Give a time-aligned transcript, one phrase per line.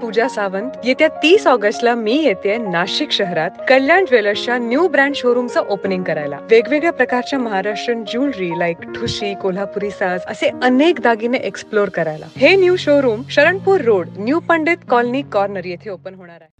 [0.00, 0.70] पूजा सावंत.
[0.84, 6.38] येत्या तीस ऑगस्टला मी येते नाशिक शहरात कल्याण ज्वेलर्सच्या न्यू ब्रँड शोरूमचं ओपनिंग करायला.
[6.50, 12.26] वेगवेगळ्या प्रकारच्या महाराष्ट्रीयन ज्वेलरी लाईक ठुशी कोल्हापुरी साज असे अनेक दागिने एक्सप्लोर करायला.
[12.36, 16.52] हे new showroom Sharanpur road new Pandit colony corner येथे ओपन होणार आहे.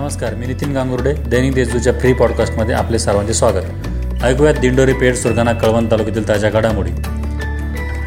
[0.00, 1.12] नमस्कार मी नितीन गांगुर्डे.
[1.12, 3.64] दैनिक देशदूतच्या फ्री पॉडकास्टमध्ये आपले सर्वांचे स्वागत.
[4.24, 6.90] ऐकूयात दिंडोरी पेठ सुरगाणा कळवण तालुक्यातील ताज्या घडामोडी.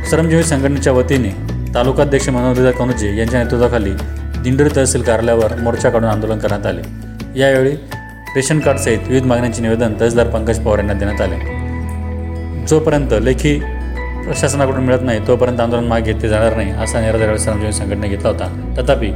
[0.10, 3.92] श्रमजीवी संघटनेच्या वतीने तालुकाध्यक्ष मनोहरदा कनुजे यांच्या नेतृत्वाखाली
[4.44, 6.82] दिंडोरी तहसील कार्यालयावर मोर्चा काढून आंदोलन करण्यात आले.
[7.40, 7.72] यावेळी
[8.36, 12.66] रेशन कार्डसहित विविध मागण्यांचे निवेदन तहसीलदार पंकज पवार यांना देण्यात आले.
[12.68, 13.54] जोपर्यंत लेखी
[14.24, 18.48] प्रशासनाकडून मिळत नाही तोपर्यंत आंदोलन मागे घेतले जाणार नाही असा निर्णय श्रमजीवी संघटनेने घेतला होता.
[18.78, 19.12] तथापि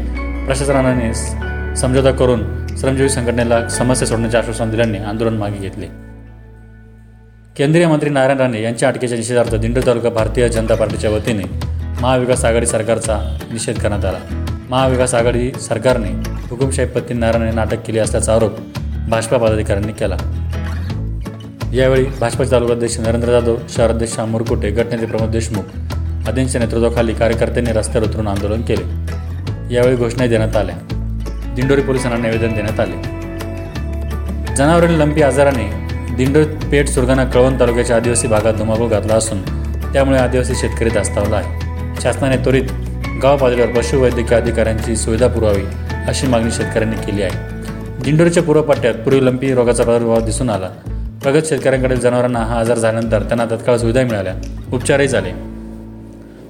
[0.45, 1.13] प्रशासनाने
[1.81, 2.45] समझोता करून
[2.77, 5.87] श्रमजीवी संघटनेला समस्या सोडण्याचे आश्वासन दिल्याने आंदोलन मागे घेतले.
[7.57, 11.70] केंद्रीय मंत्री नारायण राणे यांच्या अटकेच्या निषेधार्थ दिंडोरी तालुका भारतीय जनता पार्टीच्या वतीने
[12.01, 14.17] महाविकास आघाडी सरकारचा निषेध करण्यात आला.
[14.69, 16.09] महाविकास आघाडी सरकारने
[16.49, 18.51] हुकुमशाही पत्नी नाटक केले असल्याचा आरोप
[19.09, 20.17] भाजपा पदाधिकाऱ्यांनी केला.
[21.73, 28.27] यावेळी भाजपाचे तालुकाध्यक्ष नरेंद्र जाधव शहराध्यक्ष मुरकुटे गटनेते प्रमोद देशमुख आदींच्या नेतृत्वाखाली कार्यकर्त्यांनी रस्त्यावर उतरून
[28.27, 29.75] आंदोलन केले.
[29.75, 30.75] यावेळी घोषणाही देण्यात आल्या.
[31.55, 33.01] दिंडोरी पोलिसांना निवेदन देण्यात आले.
[34.55, 39.41] जनावरील लंपी आजाराने दिंडोरी पेठ सुरगाणा कळवण तालुक्याच्या आदिवासी भागात धुमाकूळ घातला असून
[39.93, 41.60] त्यामुळे आदिवासी शेतकरी दास्तावला आहे.
[42.01, 42.63] शासनाने त्वरित
[43.23, 45.63] गाव पातळीवर पशुवैद्यकीय अधिकाऱ्यांची सुविधा पुरवावी
[46.07, 47.31] अशी मागणी शेतकऱ्यांनी केली आहे.
[48.03, 50.69] दिंडोरीच्या पूर्वपट्ट्यात पूर्वी लंपी रोगाचा प्रादुर्भाव दिसून आला.
[51.23, 54.33] प्रगत शेतकऱ्यांकडे जनावरांना हा आजार झाल्यानंतर त्यांना तत्काळ सुविधा मिळाल्या.
[54.73, 55.29] उपचारही झाले.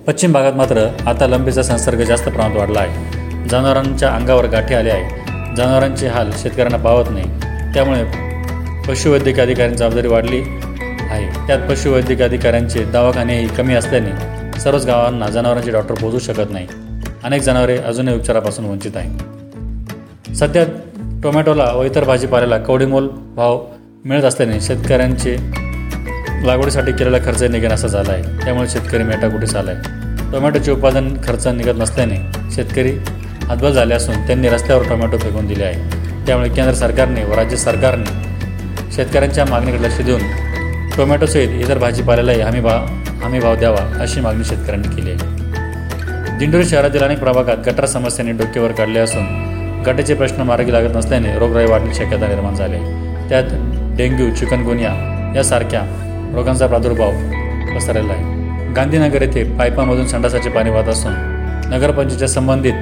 [0.08, 3.48] पश्चिम भागात मात्र आता लंपीचा संसर्ग जास्त प्रमाणात वाढला आहे.
[3.50, 5.10] जनावरांच्या अंगावर गाठी आले आहे
[5.56, 7.26] जनावरांचे हाल शेतकऱ्यांना पावत नाही.
[7.74, 8.04] त्यामुळे
[8.88, 10.42] पशुवैद्यकीय अधिकाऱ्यांची जबाबदारी वाढली
[11.10, 11.48] आहे.
[11.48, 16.68] त्यात पशुवैद्यकीय अधिकाऱ्यांचे दवाखानेही कमी असल्याने सर्वच गावांना जनावरांचे डॉक्टर पोहोचू शकत नाही.
[17.24, 20.64] अनेक जनावरे अजूनही उपचारापासून वंचित आहे सध्या
[21.24, 23.60] टोमॅटोला व इतर भाजीपाल्याला कवडीमोल भाव
[24.06, 25.36] मिळत असल्याने शेतकऱ्यांचे
[26.46, 28.24] लागवडीसाठी केलेला खर्च निघेनासा झाला आहे.
[28.44, 32.16] त्यामुळे शेतकरी मेटाकुटीस आला आहे टोमॅटोचे उत्पादन खर्च निघत नसल्याने
[32.56, 32.92] शेतकरी
[33.48, 36.26] हातबल झाले असून त्यांनी रस्त्यावर टोमॅटो फेकून दिले आहे.
[36.26, 40.22] त्यामुळे केंद्र सरकारने व राज्य सरकारने शेतकऱ्यांच्या मागणीकडे लक्ष देऊन
[40.98, 42.86] टोमॅटोसहित इतर भाजीपाल्यालाही हमी भाव
[43.24, 46.38] हमी भाव द्यावा अशी मागणी शेतकऱ्यांनी केली आहे.
[46.38, 51.66] दिंडोरी शहरातील अनेक प्रभागात गटार समस्यांनी डोक्यावर काढले असून गटाचे प्रश्न मार्गी लागत नसल्याने रोगराई
[51.66, 53.30] वाढण्याची शक्यता निर्माण झाली आहे.
[53.30, 53.44] त्यात
[53.98, 54.92] डेंग्यू चिकनगुनिया
[55.36, 55.82] यासारख्या
[56.36, 57.12] रोगांचा प्रादुर्भाव
[57.76, 58.74] पसरलेला आहे.
[58.74, 61.14] गांधीनगर येथे पायपामधून संडासाचे पाणी वाहत असून
[61.72, 62.74] नगरपंचायतच्या संबंधित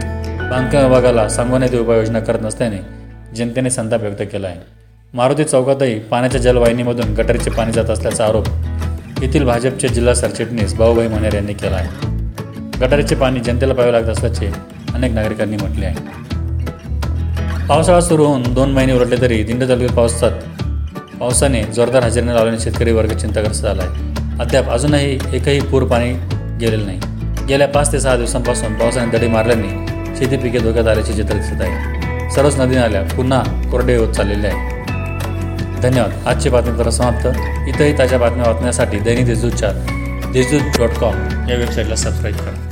[0.49, 2.77] बांधकाम विभागाला सांगण्याची उपाययोजना करत नसल्याने
[3.35, 4.57] जनतेने संताप व्यक्त केला आहे.
[5.13, 8.47] मारुती चौकातही पाण्याच्या जलवाहिनीमधून गटारीचे पाणी जात असल्याचा आरोप
[9.21, 12.07] येथील भाजपचे जिल्हा सरचिटणीस भाऊभाई मनेर यांनी केला आहे.
[12.81, 14.51] गटारीचे पाणी जनतेला प्यावे लागत असल्याचे
[14.93, 15.95] अनेक नागरिकांनी म्हटले आहे.
[17.67, 20.31] पावसाळा सुरू होऊन दोन महिने उलटले तरी दिंड तालुक्यात पावसात
[21.19, 24.13] पावसाने जोरदार हजेरीने लावल्याने शेतकरी वर्ग चिंताग्रस्त झाला आहे.
[24.39, 26.13] अद्याप अजूनही एकही पूर पाणी
[26.59, 26.99] गेलेलं नाही.
[27.47, 29.87] गेल्या पाच ते सहा दिवसांपासून पावसाने दडी मारल्याने
[30.17, 32.31] शेती पिके धोक्यात आल्याचे चित्र दिसत आहे.
[32.31, 34.78] सर्वच नदी नाल्या पुन्हा कोरडे होत चाललेले आहे.
[35.81, 36.27] धन्यवाद.
[36.27, 37.27] आजची बातमीपत्र समाप्त.
[37.67, 39.71] इतरही ताज्या बातम्या वाचण्यासाठी दैनिक देशदूतच्या
[40.33, 41.15] देशदूत डॉट कॉम
[41.49, 42.68] या वेबसाईटला सबस्क्राईब करा.